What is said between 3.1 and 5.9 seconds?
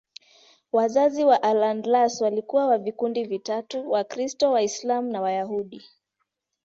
vitatu: Wakristo, Waislamu na Wayahudi.